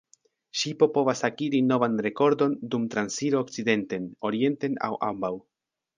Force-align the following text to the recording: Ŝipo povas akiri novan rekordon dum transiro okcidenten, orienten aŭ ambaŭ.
Ŝipo 0.59 0.87
povas 0.93 1.21
akiri 1.27 1.59
novan 1.67 1.99
rekordon 2.07 2.57
dum 2.71 2.89
transiro 2.95 3.45
okcidenten, 3.47 4.09
orienten 4.31 4.81
aŭ 4.89 4.95
ambaŭ. 5.11 5.35